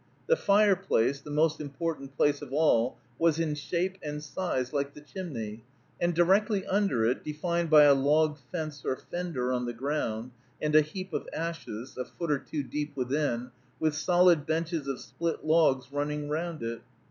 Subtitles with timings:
[0.25, 4.99] The fireplace, the most important place of all, was in shape and size like the
[5.01, 5.63] chimney,
[6.01, 10.75] and directly under it, defined by a log fence or fender on the ground, and
[10.75, 15.45] a heap of ashes, a foot or two deep within, with solid benches of split
[15.45, 16.81] logs running round it.